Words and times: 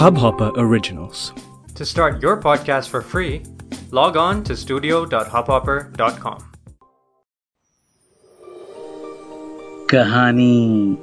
Hubhopper 0.00 0.50
Originals. 0.56 1.32
To 1.74 1.84
start 1.84 2.22
your 2.22 2.40
podcast 2.40 2.88
for 2.88 3.02
free, 3.02 3.42
log 3.90 4.16
on 4.16 4.42
to 4.44 4.56
studio.hubhopper.com. 4.56 6.38
कहानी 9.90 10.96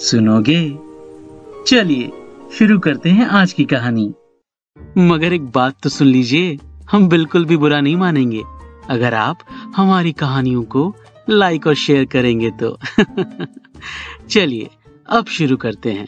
सुनोगे 0.00 0.60
चलिए 1.66 2.10
शुरू 2.58 2.78
करते 2.78 3.10
हैं 3.10 3.26
आज 3.26 3.52
की 3.52 3.64
कहानी 3.64 4.14
मगर 4.98 5.32
एक 5.32 5.50
बात 5.50 5.80
तो 5.82 5.88
सुन 5.88 6.06
लीजिए 6.06 6.58
हम 6.90 7.08
बिल्कुल 7.08 7.44
भी 7.44 7.56
बुरा 7.56 7.80
नहीं 7.80 7.96
मानेंगे 7.96 8.42
अगर 8.90 9.14
आप 9.14 9.38
हमारी 9.76 10.12
कहानियों 10.12 10.62
को 10.62 10.94
लाइक 11.30 11.66
और 11.66 11.74
शेयर 11.74 12.04
करेंगे 12.04 12.50
तो 12.50 12.78
चलिए 14.30 14.70
अब 15.08 15.26
शुरू 15.26 15.56
करते 15.56 15.92
हैं। 15.92 16.06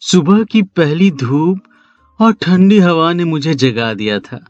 सुबह 0.00 0.44
की 0.44 0.62
पहली 0.62 1.10
धूप 1.10 1.60
और 2.20 2.32
ठंडी 2.32 2.78
हवा 2.78 3.12
ने 3.12 3.24
मुझे 3.24 3.54
जगा 3.54 3.94
दिया 3.94 4.18
था। 4.18 4.46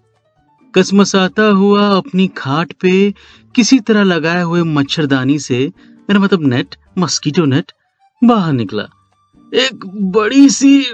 कसमसाता 0.74 1.42
हुआ 1.42 1.88
अपनी 1.96 2.28
खाट 2.28 2.72
पे 2.72 3.14
किसी 3.54 3.80
तरह 3.80 4.02
लगाए 4.02 4.42
हुए 4.42 4.62
मच्छरदानी 4.62 5.38
से 5.38 5.72
मेरा 6.08 6.18
मतलब 6.20 6.46
नेट, 6.46 6.74
मस्कीटो 6.98 7.44
नेट, 7.44 7.72
बाहर 8.24 8.52
निकला। 8.52 8.88
एक 9.54 9.86
बड़ी 9.86 10.48
सी 10.48 10.84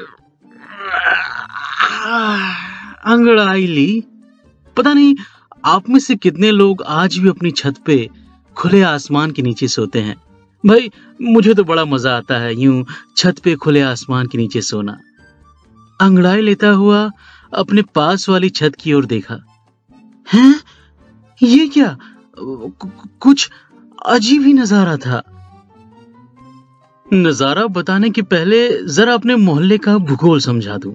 अंगड़ाई 3.02 3.66
ली। 3.66 4.02
पता 4.76 4.92
नहीं, 4.92 5.14
आप 5.64 5.88
में 5.88 5.98
से 5.98 6.14
कितने 6.16 6.50
लोग 6.50 6.82
आज 6.82 7.16
भी 7.18 7.28
अपनी 7.28 7.50
छत 7.50 7.78
पे 7.86 8.08
खुले 8.56 8.82
आसमान 8.82 9.30
के 9.30 9.42
नीचे 9.42 9.68
सोते 9.68 10.00
हैं। 10.00 10.16
भाई, 10.64 10.90
मुझे 11.20 11.54
तो 11.54 11.64
बड़ा 11.64 11.84
मज़ा 11.84 12.16
आता 12.16 12.38
है 12.38 12.54
यूँ 12.60 12.84
छत 13.16 13.38
पे 13.38 13.54
खुले 13.54 13.80
आसमान 13.80 14.26
के 14.26 14.38
नीचे 14.38 14.60
सोना। 14.62 14.98
अंगड़ाई 16.00 16.40
लेता 16.40 16.68
हुआ 16.68 17.10
अपने 17.52 17.82
पास 17.94 18.28
वाली 18.28 18.48
छत 18.50 18.76
की 18.80 18.92
ओर 18.92 19.06
देखा। 19.06 19.38
हैं? 20.28 20.60
ये 21.40 21.66
क्या? 21.68 21.96
कुछ 22.38 23.50
अजीब 24.06 24.42
ही 24.42 24.52
नज़ारा 24.52 24.96
था। 24.96 25.22
नज़ारा 27.06 27.66
बताने 27.68 28.10
के 28.10 28.22
पहले 28.22 28.68
जरा 28.88 29.14
अपने 29.14 29.36
मोहल्ले 29.36 29.78
का 29.78 29.96
भूगोल 29.98 30.40
समझा 30.40 30.76
दूँ। 30.76 30.94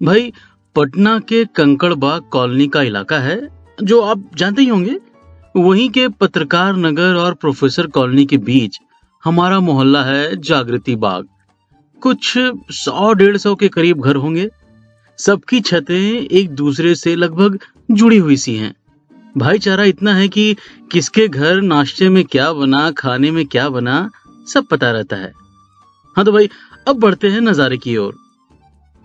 भाई 0.00 0.32
पटना 0.76 1.18
के 1.18 1.44
कंकड़बाग 1.44 2.22
कॉलोनी 2.22 2.68
का 2.68 2.82
इलाका 2.82 3.18
है, 3.18 3.48
जो 3.82 4.00
आप 4.00 4.30
जानते 4.36 4.62
ही 4.62 4.68
होंगे। 4.68 4.98
वहीं 5.56 5.90
के 5.90 6.08
पत्रकार 6.08 6.76
नगर 6.76 7.14
और 7.14 7.34
प्रोफेसर 7.34 7.86
कॉलोनी 7.86 8.26
के 8.26 8.36
बीच 8.36 8.78
हमारा 9.24 9.60
मोहल्ला 9.60 10.04
है 10.04 10.36
जागृति 10.36 10.96
बाग। 10.96 11.26
कुछ 12.00 12.38
सौ 12.70 13.12
डेढ़ 13.12 13.36
सौ 13.36 13.54
के 13.54 13.68
करीब 13.68 14.00
घर 14.00 14.16
होंगे। 14.16 14.50
सबकी 15.18 15.60
छतें 15.60 16.26
एक 16.26 16.50
दूसरे 16.50 16.94
से 16.94 17.16
लगभग 17.16 17.58
जुड़ी 17.90 18.18
हुई 18.18 18.36
सी 18.36 18.56
हैं। 18.56 18.74
भाईचारा 19.36 19.84
इतना 19.84 20.14
है 20.14 20.28
कि 20.28 20.56
किसके 20.92 21.28
घर 21.28 21.60
नाश्ते 21.60 22.08
में 22.08 22.24
क्या 22.24 22.52
बना, 22.52 22.90
खाने 22.90 23.30
में 23.30 23.46
क्या 23.46 23.68
बना, 23.68 24.10
सब 24.54 24.64
पता 24.64 24.90
रहता 24.90 25.16
है। 25.16 25.32
हाँ 26.16 26.24
तो 26.24 26.32
भाई, 26.32 26.50
अब 26.88 26.96
बढ़ते 26.96 27.28
हैं 27.28 27.40
नजारे 27.40 27.76
की 27.76 27.96
ओर। 27.96 28.25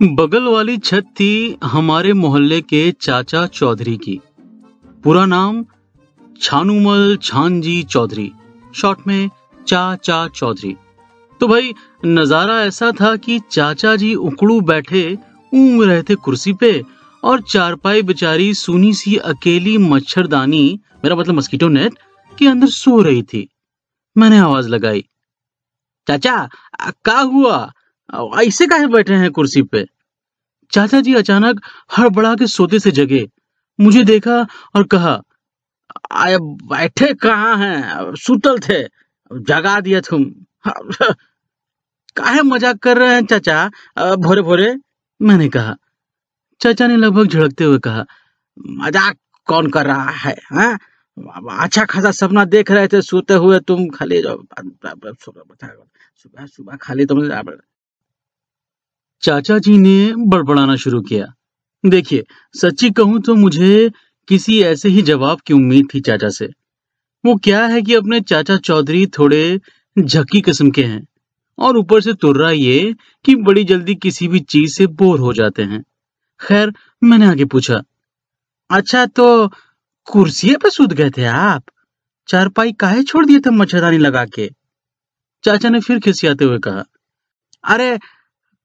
बगल 0.02 0.44
वाली 0.44 0.77
छत 0.77 1.05
थी 1.19 1.57
हमारे 1.63 2.11
मोहल्ले 2.13 2.59
के 2.61 2.91
चाचा 2.91 3.45
चौधरी 3.47 3.95
की। 3.97 4.19
पूरा 5.03 5.25
नाम 5.25 5.63
छानुमल 6.41 7.17
छानजी 7.23 7.81
चौधरी 7.83 8.31
शॉर्ट 8.75 8.99
में 9.07 9.29
चाचा 9.67 10.27
चौधरी। 10.27 10.75
तो 11.41 11.47
भाई, 11.47 11.73
नज़ारा 12.06 12.59
ऐसा 12.62 12.91
था 12.91 13.16
कि 13.16 13.39
चाचा 13.51 13.95
जी 13.95 14.13
उकड़ू 14.16 14.59
बैठे, 14.62 15.03
ऊंग 15.53 15.84
रहे 15.84 16.03
थे 16.03 16.16
कुर्सी 16.16 16.53
पे, 16.53 16.81
और 17.23 17.41
चारपाई 17.41 18.01
बेचारी 18.01 18.53
सुनी 18.53 18.94
सी 18.94 19.16
अकेली 19.25 19.78
मच्छरदानी, 19.78 20.79
मेरा 21.03 21.16
मतलब 21.16 21.35
मस्कीटो 21.35 21.68
नेट 21.68 22.00
के 22.38 22.47
अंदर 22.47 22.68
सो 22.69 23.01
रही 23.01 23.22
थी। 23.23 23.47
मैंने 24.16 24.39
आवाज़ 24.39 24.69
लगाई, 24.69 25.06
चाचा 26.07 26.50
क्या 26.81 27.19
हुआ? 27.19 27.72
ऐसे 28.13 28.67
काहे 28.67 28.88
बैठे 28.88 29.13
हैं 29.13 29.31
कुर्सी 29.31 29.61
पे? 29.61 29.85
चाचा 30.72 31.01
जी 31.01 31.16
अचानक 31.16 31.61
हड़बड़ा 31.97 32.35
के 32.35 32.47
सोते 32.47 32.79
से 32.79 32.91
जगे। 32.91 33.27
मुझे 33.79 34.03
देखा 34.03 34.47
और 34.75 34.83
कहा, 34.83 35.22
आए 36.11 36.38
बैठे 36.71 37.13
कहाँ 37.13 37.57
हैं? 37.57 38.16
सुतल 38.16 38.59
थे। 38.59 38.88
जगा 39.31 39.79
दिया 39.79 40.01
तुम। 40.01 40.31
काहे 42.16 42.41
मज़ाक 42.41 42.77
कर 42.77 42.97
रहे 42.97 43.16
हैं 43.16 43.25
चाचा? 43.25 43.69
भोरे 44.16 44.41
भोरे? 44.41 44.75
मैंने 45.21 45.50
कहा। 45.50 45.75
चाचा 46.61 46.88
ने 46.88 46.97
लगभग 46.97 47.27
झड़कते 47.27 47.63
हुए 47.63 47.79
कहा, 47.79 48.05
मज़ाक 48.57 49.17
कौन 49.47 49.69
कर 49.69 49.85
रहा 49.85 50.11
है, 50.11 50.35
हा? 50.53 50.77
अच्छा 51.59 51.85
खासा 51.85 52.11
सपना 52.11 52.45
देख 52.45 52.71
रहे 52.71 52.88
थे, 52.88 53.01
सोते 53.01 53.33
हुए 53.33 53.59
तुम 53.59 53.89
खाली 53.89 54.21
सुबह 54.21 56.45
सुबह 56.45 56.75
खाली 56.75 57.05
तुम 57.05 57.31
चाचा 59.23 59.57
जी 59.57 59.77
ने 59.77 60.13
बड़बड़ाना 60.17 60.75
शुरू 60.75 61.01
किया। 61.01 61.25
देखिए, 61.83 62.23
सच्ची 62.55 62.89
कहूँ 62.89 63.21
तो 63.21 63.35
मुझे 63.35 63.91
किसी 64.27 64.61
ऐसे 64.61 64.89
ही 64.89 65.01
जवाब 65.01 65.39
की 65.39 65.53
उम्मीद 65.53 65.87
थी 65.93 65.99
चाचा 66.01 66.29
से। 66.29 66.49
वो 67.23 67.35
क्या 67.35 67.65
है 67.65 67.81
कि 67.81 67.93
अपने 67.93 68.19
चाचा 68.21 68.57
चौधरी 68.57 69.05
थोड़े 69.09 69.59
झक्की 69.97 70.41
किस्म 70.41 70.69
के 70.71 70.83
हैं 70.83 71.05
और 71.57 71.77
ऊपर 71.77 72.01
से 72.01 72.13
तुर्रा 72.13 72.49
ये 72.51 72.95
कि 73.25 73.35
बड़ी 73.37 73.63
जल्दी 73.63 73.95
किसी 73.95 74.27
भी 74.27 74.39
चीज़ 74.41 74.73
से 74.73 74.87
बोर 74.89 75.19
हो 75.19 75.33
जाते 75.33 75.63
हैं। 75.63 75.83
खैर, 76.39 76.73
मैंने 77.03 77.25
आगे 77.27 77.45
पूछा 77.45 77.81
अच्छा 78.69 79.05
तो 79.05 79.47
कुर्सी 80.07 80.55
पे 80.55 80.69
सूत 80.69 80.93
गए 80.93 81.09
थे 81.09 81.25
आप? 81.25 81.63
चारपाई 82.29 82.71
काहे 82.73 83.03
छोड़ 83.03 83.25
दिए 83.25 83.39
थे 83.39 83.49
मच्छरदानी 83.51 83.97
लगा 83.97 84.25
के? 84.25 84.49
चाचा 85.43 85.69
ने 85.69 85.79
फिर 85.79 85.99
खिसियाते 85.99 86.45
हुए 86.45 86.59
कहा, 86.59 86.83
अरे 87.63 87.97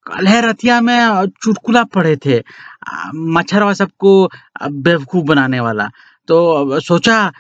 कल 0.06 0.26
है 0.26 0.48
रतिया 0.48 0.80
में 0.80 1.26
चुटकुला 1.26 1.84
पड़े 1.84 2.16
थे। 2.16 2.38
मच्छर 2.38 3.14
मच्छरवा 3.14 3.72
सबको 3.72 4.30
बेवकूफ़ 4.70 5.24
बनाने 5.24 5.60
वाला। 5.60 5.90
तो 6.28 6.80
सोचा 6.80 7.32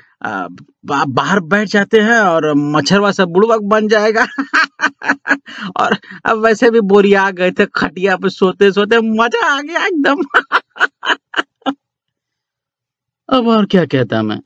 बाहर 0.86 1.40
बैठ 1.40 1.68
जाते 1.68 2.00
हैं 2.00 2.20
और 2.20 2.54
मच्छर 2.54 2.76
मच्छरवा 2.76 3.12
सब 3.12 3.28
बुड़बक 3.28 3.60
बन 3.60 3.88
जाएगा। 3.88 4.26
और 5.76 5.96
अब 6.24 6.44
वैसे 6.44 6.70
भी 6.70 6.80
बोरिया 6.80 7.30
गए 7.30 7.50
थे, 7.50 7.66
खटिया 7.66 8.16
पे 8.16 8.28
सोते 8.28 8.72
सोते 8.72 9.00
मज़ा 9.00 9.46
आ 9.46 9.60
गया 9.60 9.86
एकदम। 9.86 10.22
अब 13.28 13.48
और 13.48 13.66
क्या 13.66 13.84
कहता 13.84 14.22
मैं? 14.22 14.40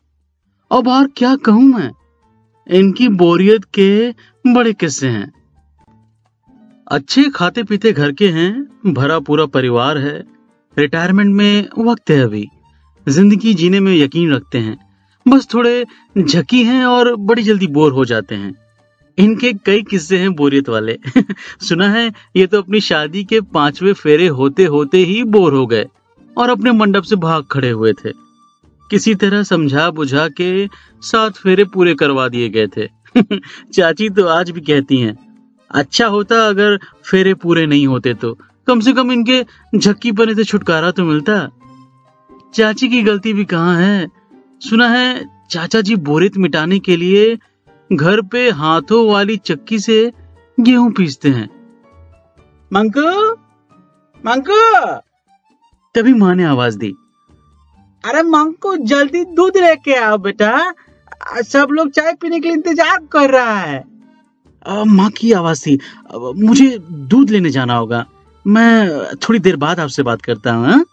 अब 0.73 0.89
और 0.89 1.09
क्या 1.17 1.37
कहूँ 1.37 1.63
मैं? 1.63 1.91
इनकी 2.71 3.09
बोरियत 3.09 3.65
के 3.65 4.15
बड़े 4.47 4.73
किस्से 4.73 5.09
हैं। 5.09 5.40
अच्छे 6.91 7.25
खाते 7.25 7.63
पीते 7.63 7.93
घर 7.93 8.13
के 8.13 8.29
हैं, 8.29 8.69
भरा 8.87 9.19
पूरा 9.19 9.47
परिवार 9.47 9.99
है। 9.99 10.25
रिटायरमेंट 10.79 11.35
में 11.35 11.69
वक्त 11.79 12.11
है 12.11 12.21
अभी। 12.21 12.49
ज़िंदगी 13.09 13.55
जीने 13.55 13.81
में 13.81 13.97
यकीन 13.97 14.33
रखते 14.33 14.59
हैं। 14.59 14.79
बस 15.29 15.49
थोड़े 15.55 15.85
झकी 16.19 16.65
हैं 16.65 16.85
और 16.85 17.17
बड़ी 17.17 17.43
जल्दी 17.43 17.67
बोर 17.67 17.93
हो 17.93 18.05
जाते 18.05 18.35
हैं। 18.35 18.55
इनके 19.19 19.53
कई 19.53 19.83
किस्से 19.83 20.19
हैं 20.19 20.35
बोरियत 20.35 20.69
वाले। 20.69 20.99
सुना 21.61 21.89
है, 21.89 22.13
ये 22.37 22.47
तो 22.47 22.59
अपनी 22.59 22.81
शादी 22.81 23.25
के 23.25 23.41
पांचवे 23.41 23.93
फेरे 23.93 24.27
होते 24.27 24.65
होते 24.65 24.99
ही 24.99 25.25
बोर 25.25 25.55
हो 25.55 25.67
गए 25.67 25.87
और 26.37 26.51
अपने 26.51 26.73
मंडप 26.73 27.03
से 27.03 27.17
भाग 27.17 27.45
खड़े 27.45 27.71
हुए 27.71 27.93
थे। 27.93 28.13
किसी 28.91 29.15
तरह 29.15 29.43
समझा 29.43 29.91
बुझा 29.91 30.29
के 30.29 30.69
सात 31.03 31.37
फेरे 31.37 31.65
पूरे 31.65 31.95
करवा 31.95 32.29
दिए 32.29 32.49
गए 32.49 32.67
थे। 32.67 32.89
चाची 33.73 34.11
तो 34.11 34.27
आज 34.27 34.51
भी 34.51 34.61
कहती 34.61 34.97
हैं 34.97 35.30
अच्छा 35.71 36.07
होता 36.07 36.37
अगर 36.49 36.79
फेरे 37.05 37.35
पूरे 37.35 37.67
नहीं 37.67 37.87
होते 37.87 38.15
तो। 38.15 38.37
कम 38.69 38.81
से 38.81 38.93
कम 38.93 39.13
इनके 39.13 39.45
झक्की 39.79 40.13
पने 40.13 40.35
से 40.35 40.45
छुटकारा 40.45 40.91
तो 40.91 41.05
मिलता। 41.05 41.49
चाची 42.55 42.89
की 42.89 43.03
गलती 43.03 43.33
भी 43.33 43.45
कहाँ 43.45 43.77
है? 43.77 44.09
सुना 44.61 44.89
है 44.89 45.25
चाचा 45.51 45.81
जी 45.81 45.97
बोरित 45.97 46.37
मिटाने 46.37 46.79
के 46.79 46.97
लिए 46.97 47.37
घर 47.91 48.21
पे 48.23 48.51
हाथों 48.51 49.07
वाली 49.09 49.37
चक्की 49.37 49.79
से 49.79 50.13
गेहूँ 50.59 50.91
पीसते 50.93 51.29
हैं। 51.29 51.49
मंकू? 52.71 53.31
मंकू? 54.25 54.61
तभी 55.95 56.13
माँ 56.13 56.35
ने 56.35 56.45
आवाज़ 56.45 56.79
दी। 56.79 56.95
अरे 58.05 58.23
मंकू, 58.23 58.77
जल्दी 58.77 59.25
दूध 59.25 59.57
लेके 59.57 59.95
आओ 59.95 60.19
बेटा। 60.19 60.75
सब 61.43 61.69
लोग 61.71 61.91
चाय 61.91 62.13
पीने 62.15 62.41
के 62.41 62.49
लिए 62.49 62.57
इंतज़ार 62.57 62.99
कर 63.13 63.31
रहा 63.31 63.57
है। 63.57 63.90
माँ 64.69 65.11
की 65.11 65.33
आवाज़ 65.33 65.63
थी। 65.67 65.79
मुझे 66.17 66.79
दूध 66.91 67.31
लेने 67.31 67.51
जाना 67.51 67.75
होगा। 67.75 68.07
मैं 68.47 69.05
थोड़ी 69.17 69.39
देर 69.39 69.57
बाद 69.57 69.81
आपसे 69.81 70.03
बात 70.03 70.23
करता 70.23 70.55
हूँ 70.55 70.67
हाँ? 70.67 70.85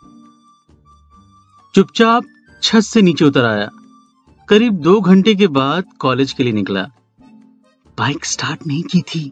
चुपचाप 1.75 2.23
छत 2.63 2.79
से 2.79 3.01
नीचे 3.01 3.25
उतर 3.25 3.45
आया। 3.45 3.69
करीब 4.49 4.73
दो 4.73 5.01
घंटे 5.01 5.35
के 5.35 5.47
बाद 5.47 5.83
कॉलेज 5.99 6.33
के 6.33 6.43
लिए 6.43 6.53
निकला। 6.53 6.81
बाइक 7.97 8.25
स्टार्ट 8.25 8.67
नहीं 8.67 8.83
की 8.83 9.01
थी। 9.01 9.31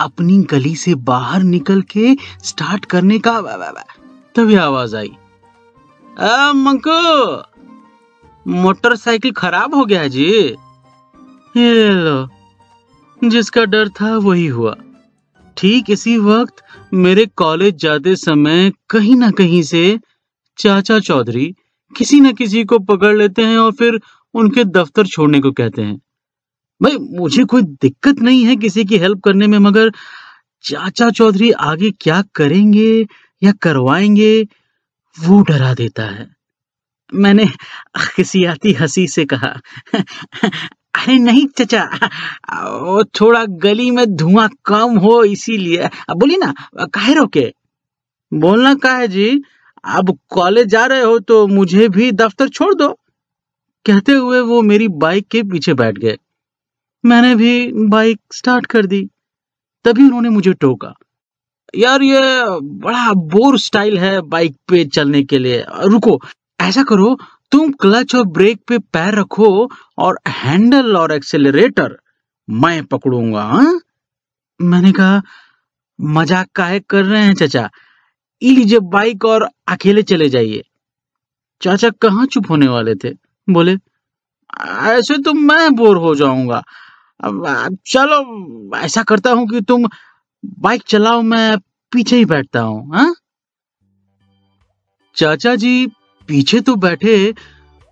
अपनी 0.00 0.38
गली 0.38 0.76
से 0.76 0.94
बाहर 0.94 1.42
निकल 1.42 1.82
के 1.82 2.16
स्टार्ट 2.44 2.84
करने 2.84 3.18
का 3.18 3.40
तभी 4.34 4.54
आवाज़ 4.54 4.96
आई। 4.96 5.10
मंको! 6.52 7.38
मोटरसाइकिल 8.48 9.32
खराब 9.32 9.74
हो 9.74 9.84
गया 9.84 10.08
जी। 10.08 10.30
ये 11.56 11.90
लो। 11.94 12.28
जिसका 13.24 13.64
डर 13.64 13.88
था 13.90 14.16
वही 14.18 14.46
हुआ। 14.46 14.76
ठीक 15.56 15.90
इसी 15.90 16.16
वक्त 16.18 16.62
मेरे 16.94 17.26
कॉलेज 17.26 17.74
जाते 17.76 18.14
समय 18.16 18.72
कहीं 18.90 19.16
ना 19.16 19.30
कहीं 19.30 19.62
से 19.62 19.98
चाचा 20.58 20.98
चौधरी 20.98 21.46
किसी 21.96 22.20
न 22.20 22.32
किसी 22.32 22.64
को 22.64 22.78
पकड़ 22.78 23.16
लेते 23.16 23.42
हैं 23.42 23.58
और 23.58 23.72
फिर 23.72 24.00
उनके 24.34 24.64
दफ्तर 24.64 25.06
छोड़ने 25.06 25.40
को 25.40 25.52
कहते 25.52 25.82
हैं। 25.82 25.96
भाई, 26.80 26.96
मुझे 26.96 27.44
कोई 27.44 27.62
दिक्कत 27.62 28.20
नहीं 28.20 28.44
है 28.44 28.56
किसी 28.56 28.84
की 28.84 28.98
हेल्प 28.98 29.20
करने 29.24 29.46
में, 29.46 29.58
मगर 29.58 29.92
चाचा 30.62 31.10
चौधरी 31.10 31.50
आगे 31.50 31.90
क्या 31.90 32.22
करेंगे 32.34 33.06
या 33.42 33.52
करवाएँगे, 33.52 34.42
वो 35.16 35.42
डरा 35.42 35.74
देता 35.74 36.02
है। 36.02 36.28
मैंने 37.14 37.46
किसी 38.16 38.44
आती 38.44 38.72
हँसी 38.72 39.06
से 39.08 39.24
कहा 39.24 39.54
अरे 40.94 41.16
नहीं 41.18 41.46
चचा, 41.58 41.82
वो 42.54 43.02
थोड़ा 43.20 43.44
गली 43.62 43.90
में 43.90 44.04
धुआँ 44.16 44.48
कम 44.64 44.98
हो 44.98 45.22
इसीलिए। 45.24 45.88
बोली 46.12 46.36
ना, 46.36 46.52
काहे 46.86 47.14
रोके? 47.14 47.52
बोलना 48.32 48.74
का 48.74 48.94
है 48.96 49.08
जी? 49.08 49.42
अब 49.84 50.18
कॉलेज 50.30 50.66
जा 50.68 50.84
रहे 50.86 51.02
हो 51.02 51.18
तो 51.20 51.46
मुझे 51.46 51.88
भी 51.88 52.10
दफ्तर 52.12 52.48
छोड़ 52.48 52.74
दो। 52.74 52.88
कहते 53.86 54.12
हुए 54.12 54.40
वो 54.40 54.60
मेरी 54.62 54.88
बाइक 54.98 55.26
के 55.28 55.42
पीछे 55.42 55.74
बैठ 55.74 55.98
गए। 55.98 56.16
मैंने 57.04 57.34
भी 57.34 57.72
बाइक 57.88 58.20
स्टार्ट 58.32 58.66
कर 58.66 58.86
दी। 58.86 59.06
तभी 59.84 60.04
उन्होंने 60.04 60.28
मुझे 60.28 60.52
टोका। 60.52 60.92
यार 61.74 62.02
ये 62.02 62.20
बड़ा 62.80 63.12
बोर 63.32 63.58
स्टाइल 63.58 63.98
है 63.98 64.20
बाइक 64.22 64.56
पे 64.68 64.84
चलने 64.86 65.22
के 65.22 65.38
लिए। 65.38 65.64
रुको, 65.84 66.20
ऐसा 66.60 66.82
करो 66.82 67.18
तुम 67.52 67.72
क्लच 67.72 68.14
और 68.14 68.24
ब्रेक 68.24 68.60
पे 68.68 68.78
पैर 68.78 69.14
रखो 69.14 69.70
और 69.98 70.18
हैंडल 70.28 70.96
और 70.96 71.12
एक्सेलरेटर 71.12 71.96
मैं 72.48 72.84
पकड़ूँगा 72.84 73.42
हाँ? 73.42 73.80
मैंने 74.60 74.92
कहा, 74.92 75.22
मज़ाक 76.00 76.48
काहे 76.54 76.80
कर 76.80 77.04
रहे 77.04 77.22
हैं 77.22 77.34
चाचा? 77.34 77.68
लीजिए 78.42 78.78
बाइक 78.78 79.24
और 79.24 79.48
अकेले 79.68 80.02
चले 80.02 80.28
जाइए। 80.28 80.62
चाचा 81.62 81.90
कहाँ 81.90 82.26
चुप 82.26 82.50
होने 82.50 82.68
वाले 82.68 82.94
थे? 82.94 83.10
बोले, 83.48 83.76
ऐसे 84.90 85.18
तो 85.18 85.32
मैं 85.32 85.74
बोर 85.74 85.96
हो 85.96 86.14
जाऊँगा। 86.14 86.62
अब 87.24 87.76
चलो, 87.86 88.76
ऐसा 88.76 89.02
करता 89.02 89.30
हूँ 89.30 89.48
कि 89.48 89.60
तुम 89.60 89.88
बाइक 90.60 90.82
चलाओ, 90.82 91.22
मैं 91.22 91.58
पीछे 91.92 92.16
ही 92.16 92.24
बैठता 92.24 92.60
हूँ 92.60 92.96
हाँ? 92.96 93.14
चाचा 95.16 95.54
जी 95.54 95.86
पीछे 96.30 96.60
तो 96.60 96.74
बैठे, 96.76 97.34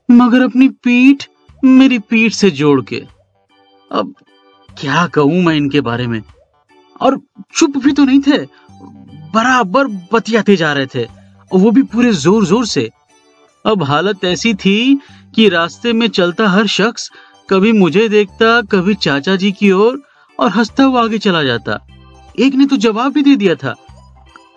मगर 0.08 0.42
अपनी 0.42 0.68
पीठ 0.84 1.24
मेरी 1.62 1.98
पीठ 2.00 2.32
से 2.32 2.50
जोड़ 2.52 2.80
के। 2.82 2.96
अब 3.90 4.14
क्या 4.68 5.06
कहूँ 5.06 5.42
मैं 5.44 5.54
इनके 5.54 5.80
बारे 5.80 6.06
में? 6.06 6.22
और 7.00 7.18
चुप 7.56 7.76
भी 7.76 7.92
तो 7.92 8.04
नहीं 8.04 8.20
थे, 8.20 8.38
बराबर 9.34 9.86
बतियाते 10.12 10.56
जा 10.56 10.72
रहे 10.72 10.86
थे 10.86 11.04
और 11.04 11.60
वो 11.60 11.70
भी 11.70 11.82
पूरे 11.84 12.12
ज़ोर 12.14 12.44
ज़ोर 12.46 12.66
से। 12.66 12.88
अब 13.64 13.82
हालत 13.82 14.24
ऐसी 14.24 14.54
थी 14.56 15.00
कि 15.34 15.48
रास्ते 15.48 15.92
में 15.92 16.06
चलता 16.08 16.48
हर 16.48 16.66
शख्स 16.68 17.10
कभी 17.48 17.72
मुझे 17.72 18.08
देखता, 18.08 18.60
कभी 18.62 18.94
चाचा 18.96 19.36
जी 19.36 19.52
की 19.52 19.70
ओर, 19.72 20.00
और 20.38 20.50
हंसता 20.50 20.84
हुआ 20.84 21.02
आगे 21.02 21.18
चला 21.18 21.42
जाता। 21.42 21.80
एक 22.38 22.54
ने 22.54 22.66
तो 22.66 22.76
जवाब 22.78 23.12
भी 23.12 23.22
दे 23.22 23.36
दिया 23.36 23.54
था 23.54 23.74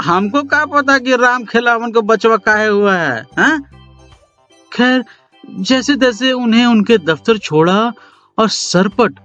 हमको 0.02 0.44
क्या 0.44 0.66
पता 0.66 0.98
कि 0.98 1.16
राम 1.16 1.44
खिलावन 1.44 1.92
को 1.92 2.02
बचवा 2.02 2.38
काहे 2.38 2.68
हुआ 2.68 2.96
है? 2.96 3.28
खैर, 4.74 5.06
जैसे 5.50 5.96
तैसे 5.96 6.32
उन्हें 6.32 6.66
उनके 6.66 6.98
दफ्तर 6.98 7.38
छोड़ा 7.38 7.94
और 8.40 8.50
सरपट 8.50 9.16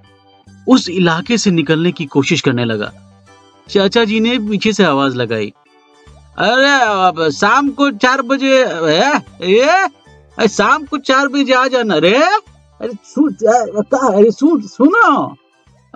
उस 0.69 0.89
इलाके 0.89 1.39
से 1.39 1.51
निकलने 1.51 1.93
की 1.93 2.05
कोशिश 2.05 2.41
करने 2.41 2.65
लगा। 2.65 2.93
चाचा 3.69 4.05
जी 4.05 4.21
ने 4.21 4.39
पीछे 4.39 4.73
से 4.73 4.85
आवाज़ 4.85 5.17
लगाई। 5.17 5.53
अरे, 6.39 6.81
अब 7.09 7.31
शाम 7.31 7.69
को 7.69 7.91
चार 7.91 8.23
बजे 8.23 8.65
ये 9.43 9.89
शाम 10.49 10.85
को 10.85 10.99
चार 10.99 11.29
बजे 11.29 11.53
आ 11.53 11.67
जाना 11.67 11.97
रे। 11.97 12.23
अरे 12.81 12.93
सुन 13.05 13.33
अरे 14.15 14.31
सुन 14.31 14.63
सुनो। 14.63 15.37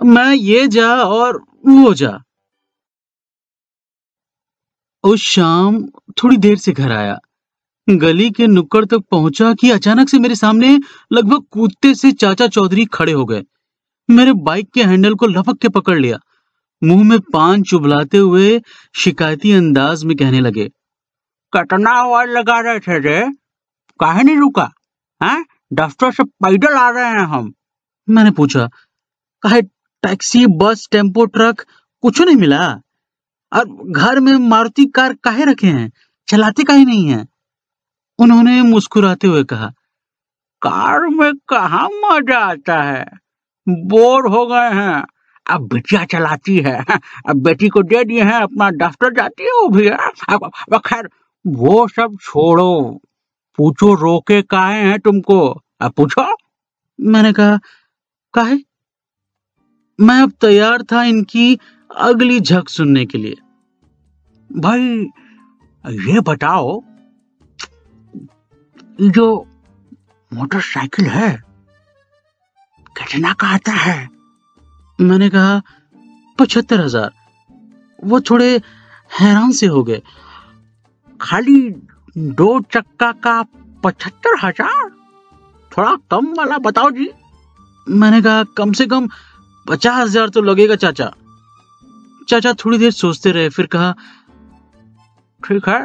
मैं 0.05 0.33
ये 0.33 0.67
जा 0.67 0.93
और 0.93 1.43
वो 1.67 1.93
जा। 1.93 2.19
उस 5.03 5.19
शाम 5.19 5.83
थोड़ी 6.17 6.37
देर 6.37 6.57
से 6.57 6.71
घर 6.71 6.91
आया। 6.91 7.17
गली 7.87 8.29
के 8.31 8.47
नुक्कड़ 8.47 8.85
तक 8.85 9.03
पहुँचा 9.11 9.53
कि 9.53 9.71
अचानक 9.71 10.09
से 10.09 10.19
मेरे 10.19 10.35
सामने 10.35 10.79
लगभग 11.13 11.43
कूदते 11.51 11.93
से 11.95 12.11
चाचा 12.11 12.47
चौधरी 12.47 12.85
खड़े 12.85 13.11
हो 13.11 13.25
गए। 13.25 13.43
मेरे 14.09 14.33
बाइक 14.33 14.69
के 14.73 14.83
हैंडल 14.83 15.15
को 15.15 15.27
लपक 15.27 15.57
के 15.57 15.69
पकड़ 15.69 15.97
लिया। 15.99 16.17
मुँह 16.81 17.03
में 17.03 17.19
पान 17.19 17.63
चुबलाते 17.63 18.17
हुए 18.17 18.61
शिकायती 18.95 19.51
अंदाज 19.51 20.03
में 20.03 20.15
कहने 20.17 20.39
लगे, 20.39 20.69
कटना 21.53 21.91
आवाज़ 21.91 22.29
लगा 22.29 22.59
रहे 22.59 22.79
थे 22.79 22.99
रे। 22.99 23.21
काहे 23.99 24.23
नहीं 24.23 24.37
रुका? 24.37 24.71
है? 25.21 25.43
दफ्तर 25.73 26.11
से 26.11 26.23
पैदल 26.23 26.73
आ 26.73 26.89
रहे 26.89 27.09
हैं 27.09 27.25
हम। 27.27 27.53
मैंने 28.07 28.31
पूछा, 28.31 28.69
कहे 29.43 29.61
टैक्सी, 30.03 30.45
बस, 30.47 30.87
टेंपो, 30.91 31.25
ट्रक 31.25 31.65
कुछ 32.03 32.21
नहीं 32.21 32.35
मिला? 32.35 32.79
और 33.53 33.65
घर 33.91 34.19
में 34.19 34.33
मारुति 34.49 34.85
कार 34.85 35.13
काहे 35.23 35.45
रखे 35.45 35.67
हैं? 35.67 35.91
चलाते 36.27 36.63
काहे 36.63 36.85
नहीं 36.85 37.07
है? 37.09 37.25
उन्होंने 38.19 38.61
मुस्कुराते 38.61 39.27
हुए 39.27 39.43
कहा, 39.43 39.67
कार 40.61 41.07
में 41.09 41.33
कहा 41.49 41.87
मज़ा 41.87 42.39
आता 42.39 42.81
है? 42.81 43.05
बोर 43.69 44.27
हो 44.27 44.45
गए 44.47 44.69
हैं। 44.73 45.03
अब 45.45 45.67
बिटिया 45.67 46.03
चलाती 46.05 46.57
है। 46.57 46.83
अब 47.29 47.41
बेटी 47.43 47.69
को 47.69 47.81
दे 47.83 48.03
दिए 48.03 48.23
हैं, 48.23 48.33
अपना 48.33 48.69
दफ्तर 48.71 49.13
जाती 49.13 49.43
है 49.43 49.51
वो 49.51 49.67
भी 49.67 49.87
अब 49.89 50.81
खैर, 50.85 51.09
वो 51.47 51.87
सब 51.87 52.17
छोड़ो। 52.21 53.01
पूछो, 53.57 53.93
रोके 53.93 54.41
काहे 54.41 54.81
हैं 54.81 54.99
तुमको? 54.99 55.39
अब 55.81 55.91
पूछो। 55.91 56.25
मैंने 56.99 57.33
कहा, 57.33 57.57
काहे? 58.33 58.57
मैं 59.99 60.21
अब 60.23 60.31
तैयार 60.41 60.81
था 60.81 61.03
इनकी 61.03 61.59
अगली 61.91 62.39
झक 62.39 62.69
सुनने 62.69 63.05
के 63.05 63.17
लिए। 63.17 63.35
भाई 64.49 64.81
ये 65.85 66.19
बताओ 66.21 66.81
जो 69.01 69.25
मोटरसाइकिल 70.31 71.05
है 71.07 71.31
कितना 72.95 73.33
का 73.33 73.47
आता 73.47 73.71
है? 73.73 74.09
मैंने 74.99 75.29
कहा 75.29 75.61
पचहत्तर 76.39 76.81
हज़ार। 76.81 77.11
वो 77.99 78.19
थोड़े 78.21 78.49
हैरान 79.11 79.51
से 79.51 79.65
हो 79.67 79.83
गए। 79.83 80.01
खाली 81.19 81.59
दो 82.15 82.59
चक्का 82.73 83.11
का 83.23 83.41
पचहत्तर 83.83 84.37
हज़ार? 84.43 84.89
थोड़ा 85.71 85.95
कम 86.11 86.33
वाला 86.37 86.57
बताओ 86.59 86.89
जी। 86.91 87.09
मैंने 87.87 88.21
कहा 88.21 88.43
कम 88.57 88.71
से 88.73 88.85
कम 88.87 89.07
पचास 89.65 89.99
हज़ार 89.99 90.29
तो 90.29 90.41
लगेगा 90.41 90.75
चाचा। 90.75 91.11
चाचा 92.27 92.53
थोड़ी 92.53 92.77
देर 92.77 92.91
सोचते 92.91 93.31
रहे, 93.31 93.49
फिर 93.49 93.65
कहा, 93.65 93.95
ठीक 95.43 95.69
है 95.69 95.79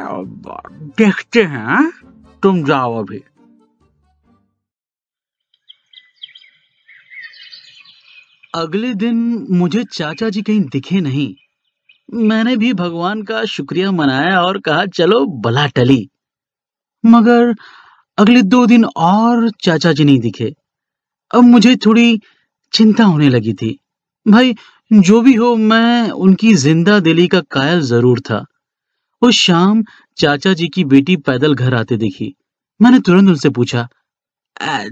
देखते 0.97 1.43
हैं 1.43 1.65
हाँ? 1.65 1.91
तुम 2.43 2.63
जाओ 2.63 2.99
अभी. 2.99 3.23
अगले 8.55 8.93
दिन 8.93 9.47
मुझे 9.51 9.83
चाचा 9.83 10.29
जी 10.29 10.41
कहीं 10.41 10.61
दिखे 10.61 11.01
नहीं। 11.01 11.35
मैंने 12.13 12.55
भी 12.57 12.73
भगवान 12.73 13.21
का 13.23 13.45
शुक्रिया 13.45 13.91
मनाया 13.91 14.41
और 14.41 14.59
कहा, 14.59 14.85
चलो 14.85 15.25
भला 15.25 15.67
टली। 15.67 16.09
मगर 17.05 17.55
अगले 18.17 18.41
दो 18.41 18.65
दिन 18.65 18.85
और 18.85 19.49
चाचा 19.49 19.91
जी 19.93 20.03
नहीं 20.03 20.19
दिखे। 20.19 20.53
अब 21.31 21.43
मुझे 21.43 21.75
थोड़ी 21.75 22.19
चिंता 22.73 23.03
होने 23.03 23.29
लगी 23.29 23.53
थी। 23.53 23.79
भाई 24.27 24.55
जो 24.91 25.21
भी 25.21 25.33
हो, 25.33 25.55
मैं 25.55 26.09
उनकी 26.11 26.53
ज़िंदा 26.55 26.99
दिली 26.99 27.27
का 27.27 27.39
कायल 27.51 27.81
ज़रूर 27.81 28.19
था। 28.19 28.45
उस 29.21 29.35
शाम 29.37 29.83
चाचा 30.17 30.53
जी 30.53 30.67
की 30.69 30.83
बेटी 30.85 31.15
पैदल 31.19 31.53
घर 31.55 31.73
आते 31.75 31.97
देखी। 31.97 32.33
मैंने 32.79 32.99
तुरंत 32.99 33.29
उनसे 33.29 33.49
पूछा 33.49 33.87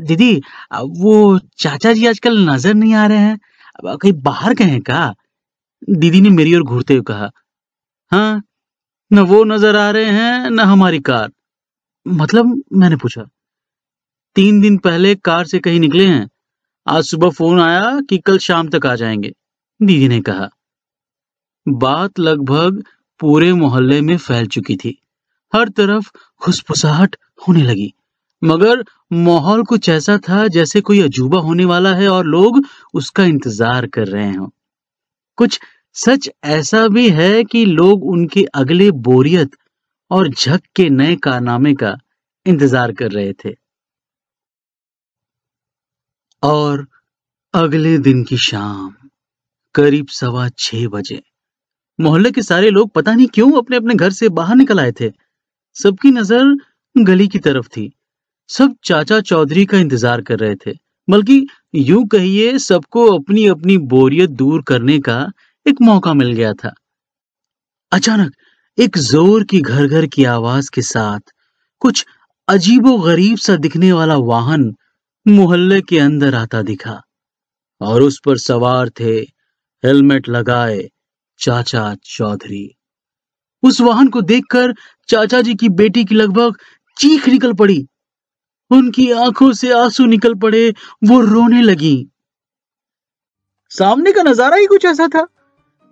दीदी 0.01 0.33
वो 0.97 1.39
चाचा 1.59 1.93
जी 1.93 2.05
आजकल 2.07 2.37
नज़र 2.49 2.73
नहीं 2.73 2.93
आ 2.95 3.05
रहे 3.07 3.17
हैं? 3.17 3.37
कहीं 3.83 4.13
बाहर 4.23 4.53
गए 4.53 4.65
हैं 4.65 4.81
का 4.81 5.13
दीदी 5.91 6.21
ने 6.21 6.29
मेरी 6.31 6.55
ओर 6.55 6.63
घूरते 6.63 6.93
हुए 6.93 7.03
कहा 7.07 7.29
हाँ 8.11 8.41
न 9.11 9.19
वो 9.21 9.43
नज़र 9.45 9.75
आ 9.77 9.89
रहे 9.91 10.11
हैं, 10.11 10.49
न 10.49 10.59
हमारी 10.61 10.99
कार। 11.01 11.31
मतलब 12.05 12.55
मैंने 12.73 12.95
पूछा, 12.97 13.25
तीन 14.35 14.61
दिन 14.61 14.77
पहले 14.79 15.15
कार 15.17 15.45
से 15.47 15.59
कहीं 15.59 15.79
निकले 15.79 16.07
हैं? 16.07 16.27
आज 16.87 17.03
सुबह 17.05 17.29
फ़ोन 17.31 17.61
आया 17.61 17.99
कि 18.09 18.17
कल 18.19 18.37
शाम 18.39 18.69
तक 18.69 18.85
आ 18.85 18.95
जाएँगे। 18.97 19.33
दीदी 19.79 20.07
ने 20.07 20.19
कहा। 20.21 20.49
बात 21.67 22.19
लगभग 22.19 22.83
पूरे 23.19 23.51
मोहल्ले 23.53 24.01
में 24.01 24.17
फैल 24.17 24.47
चुकी 24.47 24.75
थी। 24.75 24.97
हर 25.53 25.69
तरफ़ 25.69 26.11
खुसफुसाहट 26.41 27.15
होने 27.47 27.63
लगी। 27.63 27.93
मगर 28.41 28.83
माहौल 29.13 29.63
कुछ 29.63 29.89
ऐसा 29.89 30.17
था 30.19 30.47
जैसे 30.47 30.81
कोई 30.81 31.01
अजूबा 31.01 31.39
होने 31.39 31.65
वाला 31.65 31.93
है 31.95 32.07
और 32.07 32.25
लोग 32.25 32.61
उसका 32.93 33.23
इंतज़ार 33.23 33.87
कर 33.87 34.07
रहे 34.07 34.31
हों। 34.31 34.49
कुछ 35.37 35.59
सच 35.95 36.29
ऐसा 36.43 36.87
भी 36.87 37.09
है 37.09 37.43
कि 37.43 37.65
लोग 37.65 38.05
उनके 38.05 38.43
अगले 38.53 38.91
बोरियत 38.91 39.51
और 40.11 40.29
झक 40.29 40.61
के 40.75 40.89
नए 40.89 41.15
कारनामे 41.15 41.73
का 41.73 41.95
इंतज़ार 42.45 42.91
कर 42.91 43.11
रहे 43.11 43.33
थे। 43.33 43.53
और 46.43 46.85
अगले 47.53 47.97
दिन 47.97 48.23
की 48.23 48.37
शाम। 48.37 48.93
करीब 49.75 50.07
सवा 50.09 50.47
छह 50.57 50.87
बजे। 50.87 51.21
मोहल्ले 51.99 52.31
के 52.31 52.41
सारे 52.41 52.69
लोग 52.69 52.91
पता 52.91 53.13
नहीं 53.13 53.27
क्यों 53.33 53.51
अपने 53.57 53.77
अपने 53.77 53.95
घर 53.95 54.11
से 54.11 54.29
बाहर 54.31 54.55
निकल 54.55 54.79
आए 54.79 54.91
थे। 55.01 55.11
सबकी 55.75 56.11
नज़र 56.11 56.55
गली 56.95 57.27
की 57.27 57.39
तरफ़ 57.39 57.67
थी। 57.67 57.91
सब 58.49 58.75
चाचा 58.83 59.19
चौधरी 59.21 59.65
का 59.65 59.77
इंतज़ार 59.77 60.21
कर 60.21 60.39
रहे 60.39 60.55
थे, 60.55 60.73
बल्कि 61.07 61.45
यूँ 61.75 62.05
कहिए 62.07 62.57
सबको 62.59 63.05
अपनी 63.11 63.45
अपनी 63.47 63.77
बोरियत 63.89 64.29
दूर 64.31 64.61
करने 64.63 64.99
का 64.99 65.17
एक 65.65 65.81
मौका 65.81 66.13
मिल 66.13 66.31
गया 66.31 66.53
था। 66.53 66.73
अचानक 67.91 68.33
एक 68.77 68.97
ज़ोर 68.99 69.43
की 69.43 69.61
घर 69.61 69.87
घर 69.87 70.05
की 70.05 70.23
आवाज़ 70.29 70.69
के 70.71 70.81
साथ 70.83 71.33
कुछ 71.81 72.05
अजीबो 72.47 72.97
गरीब 72.97 73.37
सा 73.37 73.55
दिखने 73.57 73.91
वाला 73.93 74.15
वाहन 74.23 74.73
मोहल्ले 75.25 75.81
के 75.81 75.99
अंदर 75.99 76.35
आता 76.35 76.61
दिखा 76.61 77.01
और 77.81 78.01
उस 78.01 78.19
पर 78.25 78.37
सवार 78.37 78.89
थे 78.99 79.15
हेलमेट 79.85 80.29
लगाए 80.29 80.89
चाचा 81.39 81.93
चौधरी। 82.05 82.69
उस 83.63 83.81
वाहन 83.81 84.07
को 84.07 84.21
देखकर 84.21 84.73
चाचा 85.09 85.41
जी 85.41 85.55
की 85.55 85.69
बेटी 85.71 86.03
की 86.05 86.15
लगभग 86.15 86.57
चीख 86.97 87.27
निकल 87.29 87.53
पड़ी। 87.53 87.85
उनकी 88.71 89.09
आँखों 89.11 89.51
से 89.53 89.71
आँसू 89.73 90.05
निकल 90.05 90.33
पड़े, 90.33 90.69
वो 91.03 91.19
रोने 91.21 91.61
लगी। 91.61 92.07
सामने 93.71 94.11
का 94.11 94.23
नज़ारा 94.23 94.55
ही 94.55 94.65
कुछ 94.65 94.85
ऐसा 94.85 95.07
था। 95.07 95.25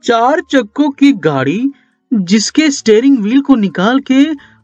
चार 0.03 0.41
चक्कों 0.51 0.89
की 0.89 1.11
गाड़ी 1.13 1.61
जिसके 2.11 2.69
स्टेयरिंग 2.71 3.17
व्हील 3.19 3.41
को 3.41 3.55
निकाल 3.55 3.99
के 3.99 4.23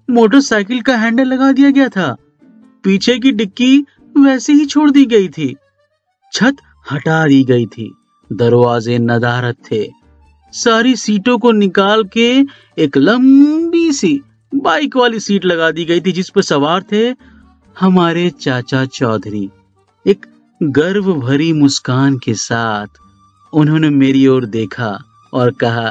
मोटरसाइकिल 0.09 0.81
का 0.81 0.95
हैंडल 0.97 1.27
लगा 1.27 1.51
दिया 1.51 1.69
गया 1.69 1.87
था, 1.89 2.15
पीछे 2.83 3.17
की 3.19 3.31
डिक्की 3.31 3.85
वैसे 4.15 4.53
ही 4.53 4.65
छोड़ 4.65 4.89
दी 4.91 5.05
गई 5.05 5.29
थी। 5.29 5.55
छत 6.33 6.57
हटा 6.91 7.25
दी 7.27 7.43
गई 7.43 7.65
थी। 7.65 7.93
दरवाजे 8.29 8.97
नदारत 8.99 9.57
थे। 9.71 9.87
सारी 10.53 10.95
सीटों 10.95 11.37
को 11.37 11.51
निकाल 11.51 12.03
के 12.13 12.29
एक 12.77 12.97
लंबी 12.97 13.91
सी 13.93 14.19
बाइक 14.51 14.95
वाली 14.97 15.19
सीट 15.19 15.45
लगा 15.45 15.69
दी 15.71 15.85
गई 15.85 16.01
थी 16.01 16.11
जिस 16.11 16.29
पर 16.29 16.41
सवार 16.43 16.83
थे 16.91 17.03
हमारे 17.77 18.29
चाचा 18.31 18.85
चौधरी। 18.87 19.49
एक 20.05 20.25
गर्व 20.61 21.13
भरी 21.15 21.51
मुस्कान 21.53 22.17
के 22.17 22.33
साथ 22.35 22.99
उन्होंने 23.53 23.89
मेरी 23.91 24.25
ओर 24.27 24.45
देखा 24.47 24.97
और 25.33 25.51
कहा 25.53 25.89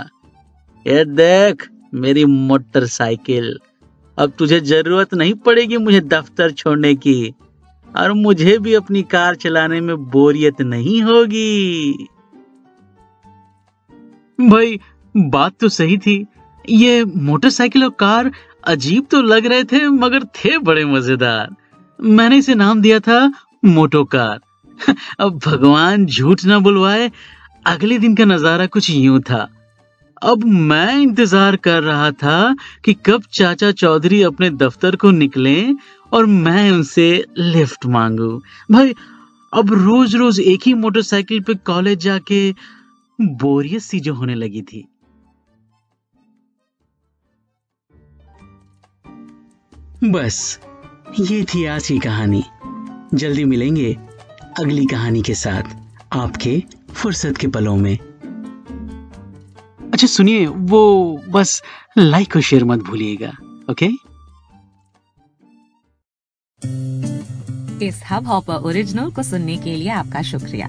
ये 0.87 1.04
देख 1.04 1.68
मेरी 1.95 2.25
मोटरसाइकिल, 2.25 3.59
अब 4.18 4.33
तुझे 4.38 4.61
ज़रूरत 4.62 5.14
नहीं 5.14 5.35
पड़ेगी 5.37 5.76
मुझे 5.78 6.00
दफ्तर 6.02 6.50
छोड़ने 6.52 6.95
की, 6.97 7.35
और 7.88 8.12
मुझे 8.14 8.57
भी 8.59 8.75
अपनी 8.75 9.02
कार 9.04 9.35
चलाने 9.37 9.80
में 9.80 9.97
बोरियत 10.11 10.61
नहीं 10.62 11.00
होगी। 11.02 12.09
भाई, 14.38 14.78
बात 15.16 15.54
तो 15.61 15.68
सही 15.68 15.99
थी। 15.99 16.26
ये 16.68 17.04
मोटरसाइकिल 17.04 17.85
और 17.85 17.90
कार 17.90 18.30
अजीब 18.64 19.07
तो 19.11 19.23
लग 19.23 19.47
रहे 19.47 19.64
थे, 19.64 19.88
मगर 19.88 20.25
थे 20.25 20.59
बड़े 20.59 20.85
मज़ेदार। 20.85 21.57
मैंने 22.02 22.37
इसे 22.37 22.54
नाम 22.54 22.80
दिया 22.80 23.00
था 23.00 23.33
मोटो 23.64 24.04
कार। 24.04 24.40
अब 25.21 25.40
भगवान 25.47 26.07
झूठ 26.07 26.45
ना 26.45 26.59
बुलवाए, 26.59 27.11
अगले 27.66 27.99
दिन 27.99 28.14
का 28.14 28.25
नज़ारा 28.25 28.66
कुछ 28.66 28.90
यूँ 28.90 29.21
था। 29.21 29.49
अब 30.23 30.45
मैं 30.45 30.99
इंतज़ार 30.99 31.57
कर 31.57 31.83
रहा 31.83 32.11
था 32.11 32.57
कि 32.85 32.95
कब 33.07 33.23
चाचा 33.33 33.71
चौधरी 33.73 34.23
अपने 34.23 34.50
दफ्तर 34.50 34.97
को 34.97 35.11
निकले 35.11 35.75
और 36.12 36.26
मैं 36.26 36.71
उनसे 36.71 37.25
लिफ्ट 37.38 37.87
मांगू। 37.87 38.42
भाई, 38.71 38.95
अब 39.52 39.73
रोज 39.73 40.16
रोज 40.16 40.40
एक 40.40 40.61
ही 40.66 40.75
मोटरसाइकिल 40.75 41.40
पे 41.40 41.54
कॉलेज 41.54 41.99
जाके 41.99 42.54
बोरियत 43.20 43.82
सी 43.82 44.00
जो 44.00 44.14
होने 44.14 44.34
लगी 44.34 44.62
थी। 44.62 44.87
बस, 50.04 50.60
ये 51.20 51.44
थी 51.44 51.64
आज 51.64 51.87
की 51.88 51.98
कहानी। 51.98 52.42
जल्दी 53.14 53.44
मिलेंगे 53.44 53.94
अगली 54.60 54.87
कहानी 54.87 55.22
के 55.22 55.34
साथ 55.34 55.62
आपके 56.12 56.62
फुर्सत 56.94 57.37
के 57.37 57.46
पलों 57.46 57.76
में। 57.76 57.98
अच्छा 59.92 60.06
सुनिए, 60.06 60.46
वो 60.46 61.22
बस 61.28 61.62
लाइक 61.98 62.37
और 62.37 62.42
शेयर 62.42 62.64
मत 62.64 62.78
भूलिएगा 62.78 63.32
ओके 63.70 63.88
इस 67.87 68.02
हब 68.10 68.26
हॉपर 68.26 68.54
ओरिजिनल 68.54 69.10
को 69.10 69.22
सुनने 69.22 69.56
के 69.56 69.76
लिए 69.76 69.88
आपका 69.88 70.22
शुक्रिया। 70.22 70.68